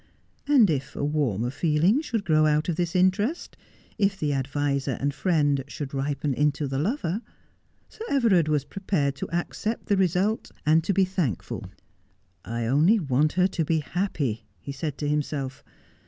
[0.47, 3.55] And if a warmer feeling should grow out of this interest,
[4.01, 7.13] i'f the adviser and friend should ripen into the 26d Just as I Am.
[7.13, 7.21] lover,
[7.87, 11.69] Sir Everard was prepared to accept the result, and to be thankful.'
[12.43, 15.63] I only want her to be happy,' he said to himself.